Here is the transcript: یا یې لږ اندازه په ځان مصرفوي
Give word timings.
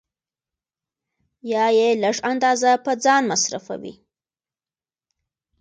یا 1.51 1.65
یې 1.77 1.87
لږ 2.03 2.17
اندازه 2.31 2.71
په 2.85 2.91
ځان 3.03 3.23
مصرفوي 3.31 3.93